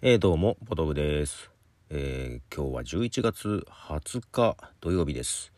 [0.00, 1.50] えー、どうも、ポトフです、
[1.90, 5.52] えー、今日は11月20日土曜日です。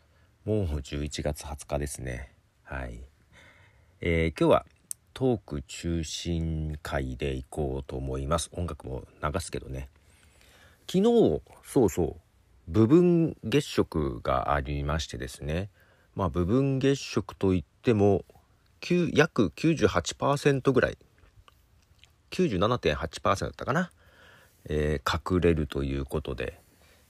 [0.45, 2.31] もう11月20日ですね。
[2.63, 3.01] はい。
[4.01, 4.65] えー、今日は
[5.13, 8.49] トーク中心会で行こうと思います。
[8.53, 9.89] 音楽も流すけどね。
[10.91, 12.15] 昨日、そうそう、
[12.67, 15.69] 部分月食がありましてですね。
[16.15, 18.25] まあ、部分月食といっても、
[19.13, 20.97] 約98%ぐらい、
[22.31, 23.91] 97.8%だったかな。
[24.65, 26.59] えー、隠れるということで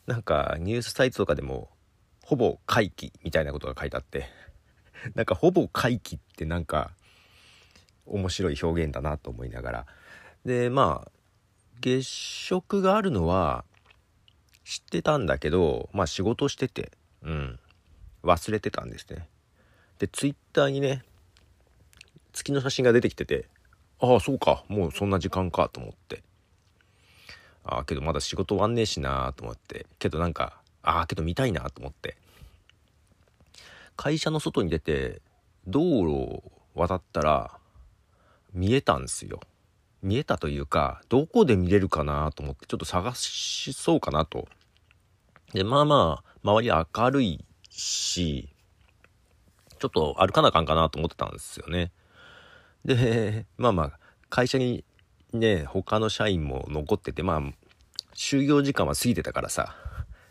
[0.08, 1.70] なんかニュースサイトとかでも
[2.24, 4.28] ほぼ回帰みたいなことが書いてあって
[5.16, 6.92] なんかほぼ回帰ってなんか
[8.06, 9.86] 面白い表現だなと思いながら。
[10.46, 11.12] でまあ
[11.82, 13.66] 月食があるのは
[14.64, 16.92] 知ってたんだけどまあ仕事してて
[17.22, 17.60] うん。
[18.24, 19.28] 忘れてたんですね。
[20.00, 21.04] でツイッターにね
[22.34, 23.48] 月の写真が出てきてて
[24.00, 26.24] ああそうかもうそんな時間かと思って。
[27.64, 29.86] ああけどまだ仕事終わんねえしなと思って。
[30.00, 32.18] けどなんかああけど見たいなと思って。
[33.96, 35.22] 会社の外に出て
[35.68, 37.52] 道路を渡ったら
[38.54, 39.40] 見えたんですよ。
[40.02, 44.48] 見えたというかどこで見れるかなと思ってちょっと探しそうかなと。
[45.54, 48.50] でまあまあ周り明るいし
[49.78, 51.92] ちょっと歩かなあかんかなと思ってたんですよね。
[52.84, 54.84] でまあまあ会社に
[55.34, 57.42] ね、他の社員も残ってて、まあ、
[58.16, 59.76] 就業時間は過ぎてたからさ、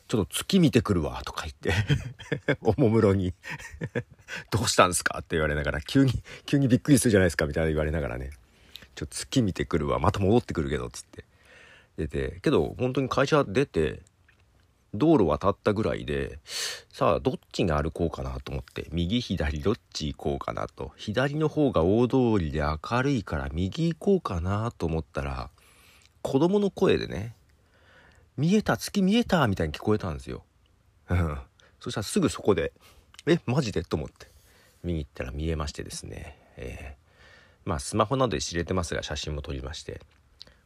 [0.09, 1.73] ちょっと月見てくるわ、とか言って
[2.63, 3.33] おもむろに
[4.51, 5.19] どうしたんすか？
[5.19, 6.13] って言われながら、急に、
[6.47, 8.31] 急にびっくりするじゃないですか、みたいな言われながらね、
[8.95, 11.25] ちょっと月見てくるわ、また戻ってくるけど、つって。
[11.97, 14.01] 出て、けど、本当に会社出て、
[14.95, 16.39] 道路渡ったぐらいで
[16.93, 20.93] さあどっちに歩こうかなと思って右左どっち行こうかなと。
[20.97, 25.51] 左の方が大通りで明るいから右行こうかなと思ったら
[26.23, 27.35] 子供の声でね
[28.37, 30.45] 「見えた月見えた」みたいに聞こえたんですよ。
[31.81, 32.73] そしたらすぐそこで
[33.27, 34.29] 「えマジで?」と思って
[34.83, 40.01] 見に行ったら見えましてですね、えー、まあスマホなどで知れてますが写真も撮りまして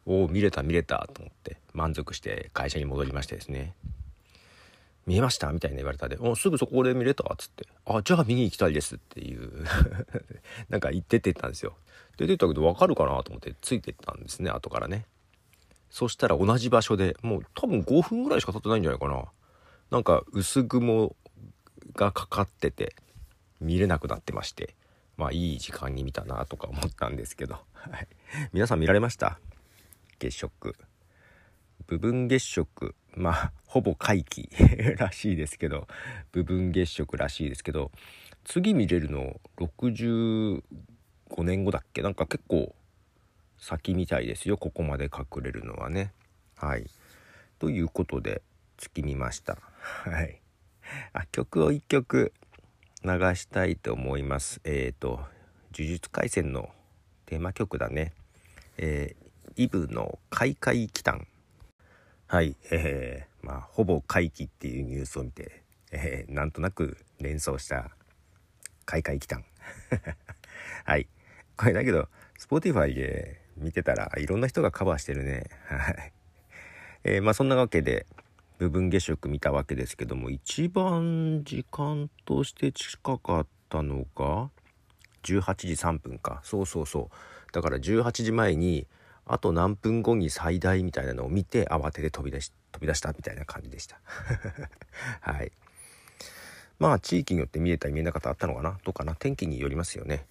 [0.05, 3.73] おお見れた見れたと思って満足して会社に戻りましてですね。
[5.05, 5.51] 見えました？
[5.51, 7.23] みたいな言われたで、おすぐそこで見れた？
[7.31, 9.65] っつって、あ、じゃあ見に行きたいですっていう。
[10.69, 11.75] なんか言ってってったんですよ。
[12.17, 15.05] 出てったけど分かるかなと思ってついてったんですね、後からね。
[15.89, 19.25] そしたら同じ場所でもう多分5分ぐらいしか経ってないんじゃないかな。
[19.91, 21.15] なんか薄雲
[21.93, 22.95] がかかってて
[23.61, 24.75] 見れなくなってまして、
[25.17, 27.59] まあいい時間に見たなとか思ったんですけど、
[28.51, 29.39] 皆さん見られました？
[30.17, 30.75] 月食。
[31.87, 32.95] 部分月食。
[33.15, 35.87] まあほぼ皆既らしいですけど
[36.31, 37.91] 部分月食らしいですけど
[38.43, 40.61] 次見れるの65
[41.39, 42.01] 年後だっけ？
[42.01, 42.75] なんか結構
[43.57, 44.57] 先みたいですよ。
[44.57, 46.13] ここまで隠れるのはね。
[46.55, 46.85] はい。
[47.57, 48.41] ということで
[48.77, 49.57] 月見ました。
[50.03, 50.41] はい。
[51.13, 52.33] あ曲を1曲
[53.03, 54.61] 流したいと思います。
[54.63, 55.21] えっ、ー、と
[55.73, 56.69] 呪術廻戦の
[57.25, 58.13] テーマ曲だね。
[58.77, 61.25] えー、イブの「開会祈祷」
[62.27, 67.91] はい、えー、まあ、ほぼ回帰っていうニュースを見て、えー、なんとなく連想した
[68.85, 69.45] 開会期間。
[70.85, 71.07] はい。
[71.55, 72.09] これだけど、
[72.39, 75.43] Spotify で見てたらいろんな人がカバーしてるね。
[75.67, 76.13] はい。
[77.03, 78.07] えー、まあそんなわけで、
[78.57, 84.49] 部分月食見たわけですけども、一番時間として近かったのが、
[85.23, 86.41] 18時3分か。
[86.43, 87.51] そうそうそう。
[87.51, 88.87] だから18時前に、
[89.27, 93.99] あと何分後に最大みたいなのを見て慌てて飛び出し飛び出したみたいな感じでした。
[95.21, 95.51] はい。
[96.77, 98.77] まあ地域によって見えたり見えなかったあったのかな？
[98.83, 99.15] どうかな？
[99.15, 100.25] 天気によりますよね。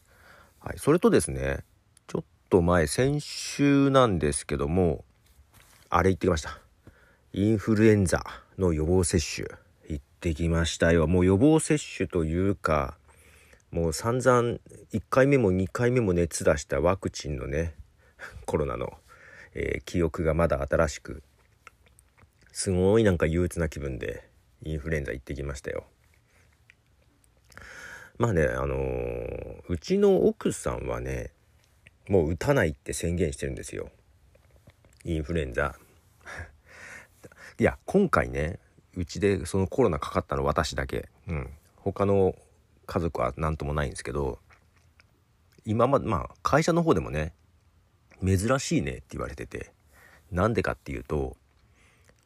[0.61, 0.79] はい。
[0.79, 1.65] それとですね
[2.07, 5.05] ちょっと前先週なんですけども
[5.91, 6.61] あれ行ってきました。
[7.33, 8.25] インフルエンザ
[8.59, 9.49] の予防接種。
[9.89, 11.07] 行ってきましたよ。
[11.07, 12.97] もう予防接種というか
[13.71, 14.59] もう散々
[14.93, 17.75] 1回目も2回目も熱出したワクチンのね
[18.47, 18.99] コロナの、
[19.55, 21.23] えー、記憶がまだ新しく
[22.53, 24.29] すごいなんか憂鬱な気分で
[24.63, 25.85] インフルエンザ行ってきましたよ。
[28.17, 31.33] まあねあのー、うちの奥さんはね
[32.09, 33.91] もう打たないって宣言してるんですよ
[35.05, 35.77] インフルエンザ。
[37.59, 38.59] いや今回ね
[38.95, 42.37] うちでそのコロナかかったの私だけ、うん、他の
[42.87, 44.39] 家族は何ともないんですけど
[45.65, 47.33] 今までまあ会社の方でもね
[48.25, 49.73] 珍しいねって言われてて
[50.33, 51.37] なんでかっていうと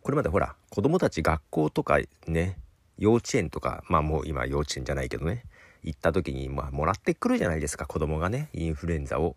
[0.03, 2.59] これまでほら子供たち学校とかね
[2.99, 5.45] 幼稚園とかまあもう今幼稚園じゃないけどね
[5.83, 9.37] 行った時にまあもらってくるじゃないですか子供がねインフルエンザを。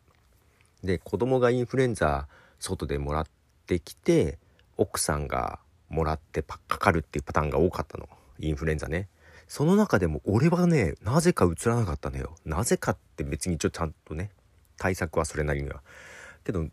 [0.84, 2.28] で子供がインフルエンザ
[2.60, 3.26] 外でもらっ
[3.68, 4.40] てきて
[4.78, 5.60] 奥さんが
[5.90, 8.10] もらってかかるっていうパターンが多かったの。
[8.40, 9.08] インフルエンザね。
[9.48, 12.36] その中でも俺はねなぜかうつらなかったのよ。
[12.46, 14.32] なぜかって別にちょっとちゃんとね
[14.78, 15.82] 対策はそれなりには。
[16.44, 16.68] けど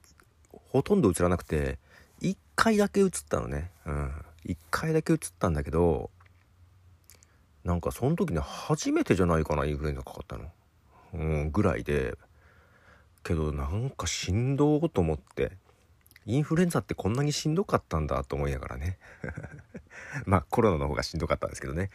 [0.71, 1.79] ほとんどうつらなくて
[2.23, 3.71] 1回だけうつったのね。
[3.87, 4.13] うん。
[4.47, 6.11] 1回だけうつったんだけど
[7.65, 10.51] なんかその時ね初めてじゃないかなインフルエンザかかったの。
[11.15, 12.15] うんぐらいで。
[13.25, 15.53] けどなんかしんどーと思って
[16.25, 18.99] インフルエンザってこんなにしんどかったんだと思いながらね。
[20.25, 21.91] まあコロナの方がしんどかったんですけどね。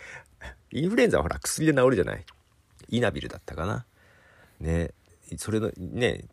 [0.72, 2.26] インフルエンザはほら薬で治るじゃない。
[2.90, 3.86] イナビルだったかな。
[4.60, 4.92] ね。
[5.38, 6.26] それのね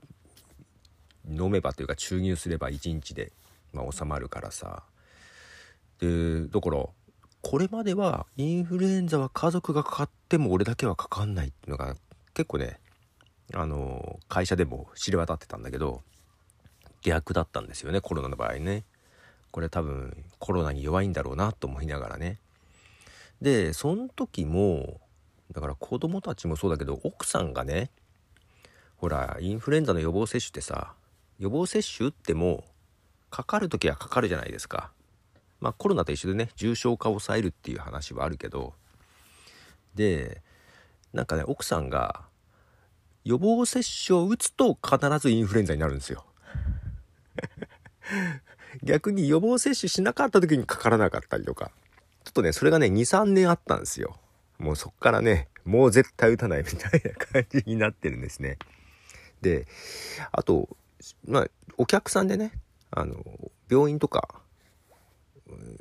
[1.30, 3.32] 飲めばというか注入すれば1日で、
[3.72, 4.82] まあ、収まるからさ。
[6.00, 6.86] でだから
[7.42, 11.96] これまではインフルエンザは家族がかかっても俺だけはかかんないっていうのが
[12.34, 12.78] 結構ね
[13.54, 16.02] あの会社でも知れ渡ってたんだけど
[17.02, 18.84] 逆だったんですよねコロナの場合ね。
[19.50, 22.38] これ多分コロナに弱いんだろうなと思いながらね。
[23.40, 25.00] でその時も
[25.52, 27.90] だから子供たちもそうだけど奥さんがね
[28.96, 30.92] ほらインフルエンザの予防接種ってさ
[31.40, 32.64] 予防接種打っても
[33.30, 34.90] かかる時はかかるじゃないですか。
[35.60, 38.74] まあコロナと一緒でね重症化を抑えるっていう話はあるけど。
[39.94, 40.42] で
[41.12, 42.22] なんかね奥さんが
[43.24, 46.26] 予防接種を打つと必ずインフルエンザになるんですよ。
[48.84, 51.72] 逆に予防接種しなかった時にかからなかったりとか。
[52.24, 54.18] ちょっとねそれがね23年あったんですよ。
[54.58, 58.58] もうそっからねもう絶対打たないみたいな感じになってるんですね。
[59.40, 59.66] で
[60.32, 60.76] あと
[61.26, 62.52] まあお客さんでね
[62.90, 63.16] あの
[63.70, 64.40] 病院とか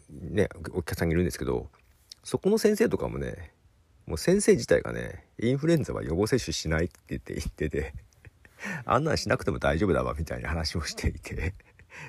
[0.10, 1.70] ねお客さんがいるんですけど
[2.24, 3.54] そこの先生とかもね
[4.06, 7.94] もう先生自体がねインフルエンザは予防接種しないって言って言ってて
[8.86, 11.54] あんなんしなくても大丈夫だわみたいな話をしていて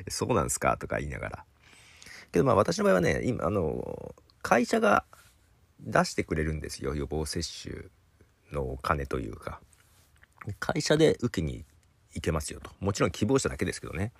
[0.08, 1.44] そうなんすかとか言いながら。
[2.32, 5.04] けどまあ私の場合はね、今、あの、会社が
[5.80, 6.94] 出してくれるんですよ。
[6.94, 7.86] 予防接種
[8.52, 9.60] のお金というか。
[10.58, 11.66] 会社で受けに行
[12.14, 12.70] いけますよと。
[12.80, 14.12] もちろん希望者だけですけどね。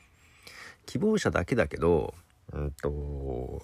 [0.87, 2.15] 希望者だけだけど、
[2.53, 3.63] うんと、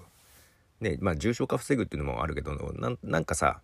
[0.81, 2.53] ね、まあ重症化防ぐっていうのもあるけど、
[3.03, 3.61] なんかさ、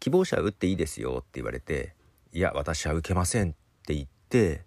[0.00, 1.94] 希望者は打っていいですよって言われて、
[2.32, 3.52] いや、私は受けませんっ
[3.86, 4.62] て言って、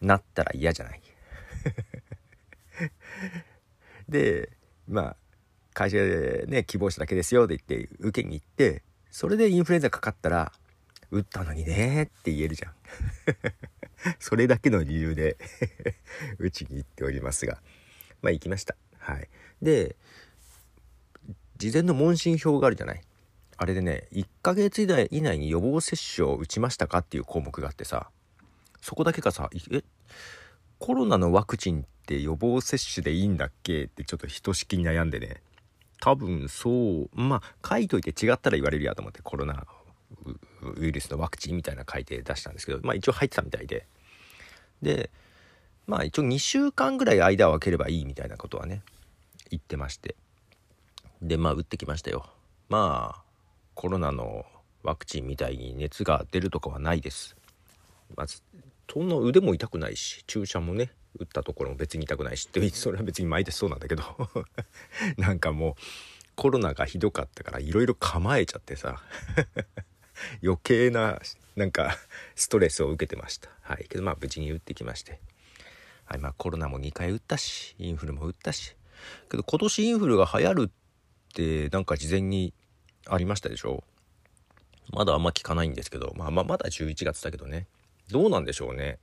[0.00, 1.00] なったら嫌じゃない。
[4.08, 4.50] で
[4.88, 5.16] まあ
[5.74, 10.52] 会社でね希望者だけですよって言って受けに行ってそれでインフルエンザかかったら
[11.10, 12.74] 打ったのにねって言えるじゃん
[14.18, 15.36] それだけの理由で
[16.38, 17.60] 打ちに行っておりますが。
[18.22, 18.76] まあ行きました。
[18.98, 19.28] はい。
[19.62, 19.96] で
[21.56, 23.02] 事前の問診票があるじゃない？
[23.56, 28.10] あれでね1ヶ月以内以内に予防接種を打ちましたかっていう項目があってさ。
[28.80, 29.82] そこだけがさえ
[30.78, 33.84] コロナのワクチンって予防接種でいいんだっけ？
[33.84, 35.42] ってちょっとひとしきに悩んでね。
[36.00, 36.70] 多分そ
[37.02, 39.66] うまあ書いといて違ったら言われるやと思ってコロナ
[40.76, 43.86] ウイルスのワクチンみたいな書いて出したんですけどまあ一応入ってたみたいで。
[44.82, 45.10] で
[45.86, 48.82] まあ一応2週間ぐらい間を空ければいいみたいなことはね
[49.50, 50.14] 言ってまして。
[51.22, 52.26] でまあ打ってきましたよ。
[52.68, 53.22] まあ
[53.74, 54.46] コロナの
[54.82, 57.36] ワクチンみたいに熱が出るとかはないです。
[58.16, 58.42] まず
[58.92, 64.02] そんな腕も痛くないし注射もね打ったところも別に痛くないしって それは別に毎年そうなんだけど。
[65.18, 65.74] なんかもう
[66.36, 69.02] コロナがひどかったからいろいろ構えちゃってさ。
[70.42, 71.20] 余計な
[71.56, 71.96] なんか
[72.34, 73.50] ストレスを受けてました。
[73.62, 73.86] はい。
[73.88, 75.20] けどまあ無事に打ってきまして。
[76.04, 76.18] はい。
[76.18, 78.76] まあコロナも2回打ったしインフルも打ったし。
[79.30, 82.52] けど今年インフルが流行るってなんか事前に
[83.06, 83.84] ありましたでしょ？
[84.92, 86.12] まだあんま聞かないんですけど。
[86.16, 87.66] まあまあまだ11月だけどね。
[88.10, 88.98] どうなんでしょうね。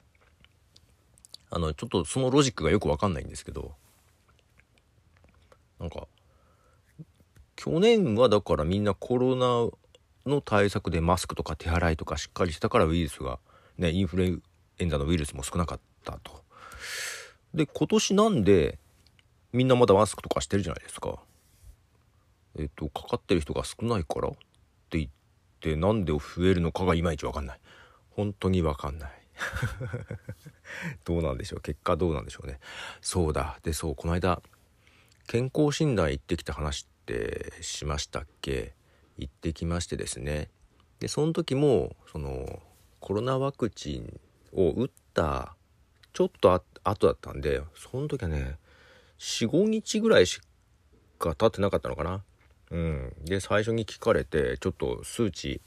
[1.49, 3.73] あの、ちょっとそのロジックがよくわかんないんですけど、
[5.79, 6.07] なんか、
[7.55, 9.71] 去年はだからみんなコロナ
[10.27, 13.39] の対策でマスクとか手洗いとかしっかりしたからウイルスが、
[13.77, 14.41] ね、インフル
[14.79, 16.43] エンザのウイルスも少なかったと。
[17.53, 18.79] で、今年なんで
[19.53, 21.19] みんなまだマスクとかしてるじゃないですか。
[22.59, 24.31] えっと、かかってる人が少ないからっ
[24.89, 25.09] て言っ
[25.59, 27.59] てなんで増えるのかがいまいちわかんない。
[28.17, 29.11] 本当にわかんない
[31.05, 32.59] どうなんでしょう結果どうなんでしょうね
[32.99, 34.41] そうだでそうこの間
[35.27, 38.73] 健康診断行ってきた話ってしましたっけ？
[39.17, 40.49] 行ってきましてですね。
[40.99, 42.61] でその時もその
[42.99, 44.19] コロナワクチン
[44.53, 45.55] を打った
[46.13, 48.55] ちょっとあ後だったんでその時はね
[49.19, 50.41] 45日ぐらいし
[51.19, 52.23] か経ってなかったのかな。
[52.71, 53.13] うん。
[53.25, 55.61] で最初に聞かれてちょっと数値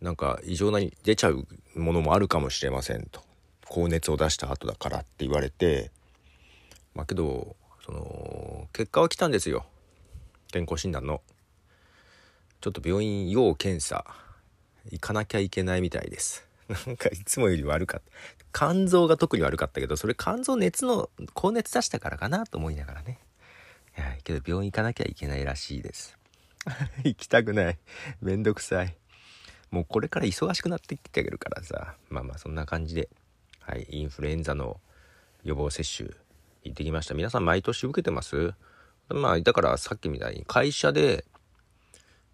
[0.00, 3.20] なんか異常なに出ちゃうものもあるかもしれませんと。
[3.68, 5.90] 高熱を出した後だからって言われて
[6.94, 9.66] まあけどその結果は来たんですよ。
[10.52, 11.20] 健康診断の。
[12.60, 14.04] ちょっと病院要検査
[14.90, 16.46] 行かなきゃいけないみたいです。
[16.86, 18.10] なんかいつもより悪かった。
[18.52, 23.18] 肝臓が特に悪かったけどそれ肝臓熱の高熱出したからかなと思いながらね。
[23.96, 26.16] いやけど病院行かなきゃいけないらしいです。
[27.04, 27.78] 行きたくない。
[28.20, 28.96] めんどくさい。
[29.70, 31.96] もうこれから忙しくなってきてあげるからさ。
[32.08, 33.08] まあまあそんな感じで。
[33.60, 34.80] はいインフルエンザの
[35.42, 36.08] 予防接種
[36.62, 37.14] 行ってきました。
[37.14, 38.54] 皆さん毎年受けてます？
[39.08, 41.24] まあだからさっきみたいに会社で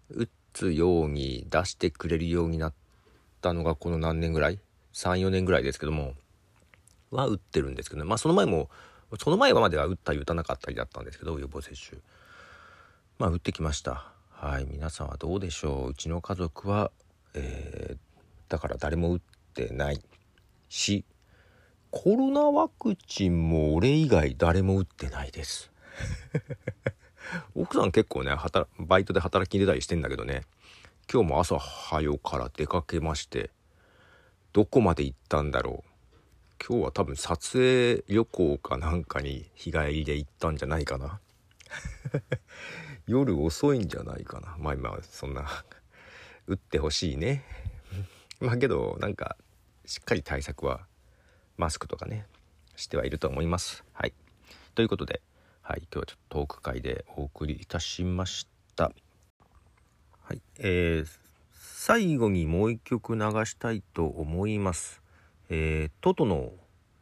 [0.09, 2.73] 打つように出してくれるようになっ
[3.41, 4.59] たのがこの何年ぐらい
[4.93, 6.13] ？34年ぐらいですけども
[7.11, 8.69] は打ってるんですけど、ね、まあその前も
[9.19, 11.99] その前までは打ったり打たなかったりだったんですけど予防接種。
[13.19, 14.11] まあ打ってきました。
[14.31, 14.65] はい。
[14.65, 15.89] 皆さんはどうでしょう？
[15.89, 16.91] うちの家族は、
[17.33, 17.97] えー、
[18.49, 19.21] だから誰も打っ
[19.53, 20.01] てない
[20.69, 21.05] し
[21.91, 25.71] コロナワクチンも俺以外誰も打ってないです。
[27.55, 28.35] 奥さん結構ね
[28.79, 30.43] バイトで働きに出たりしてんだけどね
[31.11, 33.51] 今日も朝早から出かけまして
[34.53, 35.93] どこまで行ったんだろう。
[36.65, 41.19] 今日は多分撮影旅行かなんかに日帰りで行ったんじゃないかな。
[43.07, 44.55] 夜遅いんじゃないかな。
[44.59, 45.47] まあ今そんな
[46.45, 47.43] 打ってほしいね。
[48.39, 49.37] まあけどなんか
[49.85, 50.85] しっかり対策は
[51.57, 52.27] マスクとかね
[52.75, 53.83] してはいると思います。
[53.91, 54.13] はい。
[54.75, 55.21] ということで
[55.65, 58.91] はい、今日はちょっとトーク会でお送りいたしました。
[60.21, 61.07] はい、えー、
[61.53, 65.01] 最後にもう一曲流したいと思います。
[65.49, 66.51] えー、トトの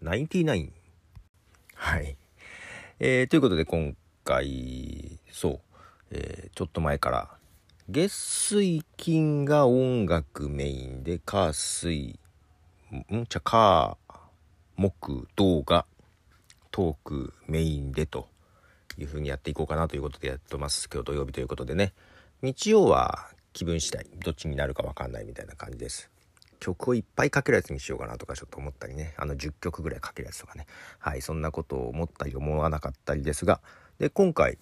[0.04, 0.70] 99。
[1.74, 2.16] はい。
[3.00, 5.60] えー、ということで今回、そう、
[6.12, 7.30] えー、ちょっと前から、
[7.90, 12.20] 月水金が音楽メインで、火水、
[12.94, 13.26] ん？
[13.28, 13.98] じゃ、火、
[14.78, 15.88] 木、動画、
[16.70, 18.30] トークメインでと
[19.02, 20.90] いう風にやっていこうかなということでやってます。
[20.92, 21.94] 今日土曜日ということでね。
[22.42, 26.10] 日曜は気分次第、どっちになるかわかんないみたいな感じです。
[26.60, 29.14] 曲をいっぱいかけるやつにしようかなとかちょっと思ったりね。
[29.18, 30.68] あの10曲ぐらいかけるやつとかね。
[31.00, 33.62] はい、そんなことを思ったり思わなかったりですが、
[34.00, 34.58] で、今回、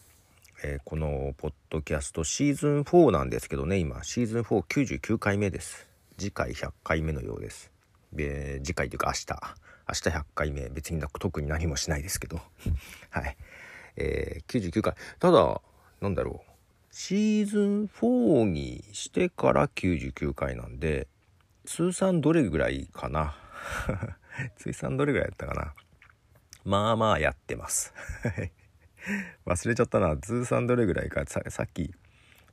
[0.64, 5.88] えー、このポッドキャストシーズン4なんですけどね、今、シーズン499回目です。
[6.18, 7.72] 次回100回目のようです。
[8.14, 9.28] で、次回というか明日、
[9.88, 12.42] 明日100回目、別に特に何もしないですけど、
[13.10, 13.38] はい。
[14.00, 14.96] えー、99回。
[15.20, 15.62] ただ、
[16.02, 16.50] なんだろう。
[16.92, 21.08] シーズン4にしてから99回なんで、
[21.66, 23.36] 通算どれぐらいかな
[24.58, 25.74] 通算どれぐらいやったかな
[26.66, 27.94] まあまあやってます。
[29.46, 30.18] 忘れちゃったな。
[30.18, 31.94] 通算どれぐらいかささっき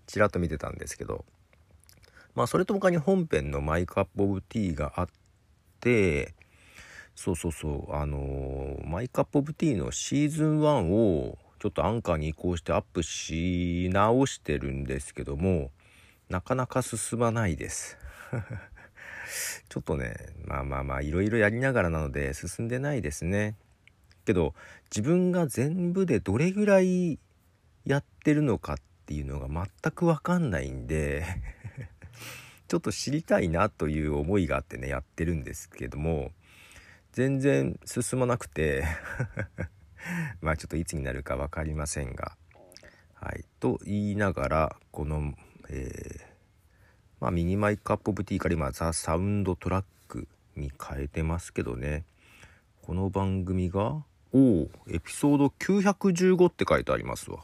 [0.06, 1.24] ちらっと見てたんですけど、
[2.34, 5.08] まあそれと他に本編のマイクアップオブティーがあっ
[5.80, 6.34] て、
[7.16, 7.94] そうそうそう。
[7.94, 15.70] あのー、マイカップオブティーのシーズン1をちょっとアンカーに移行してアップし直してるんですけども
[16.28, 17.96] なかなか進まないです。
[19.68, 23.56] ちょっとねまあまあまあいろいろやりながらなので進んでないですね。
[24.26, 24.54] けど
[24.90, 27.18] 自分が全部でどれぐらい
[27.86, 31.24] やってるのかっていうのが全く分かんないんで
[32.68, 36.32] ちょっと知りたいなという思いがあってねやってるんですけども
[37.16, 38.84] 全然進まなくて。
[40.42, 42.36] まあちょっといつになるか分かりませんが。
[43.14, 43.46] はい。
[43.58, 45.32] と言いながらこの、
[45.70, 46.20] えー、
[47.18, 52.04] まあ、ミニマイクアップオブティーから今ザ・サウンドトラックに変えてますけどね。
[52.82, 57.42] この番組がおおエピソード915って書いてありますわ。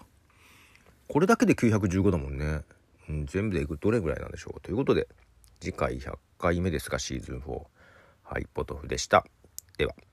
[1.08, 2.60] これだけで915だもんね、
[3.08, 4.60] うん、全部でいくどれぐらいなんでしょう。
[4.60, 5.08] ということで
[5.60, 7.66] 次回100回目ですがシーズン4
[8.22, 9.24] はいポトフでした。
[9.82, 10.11] では。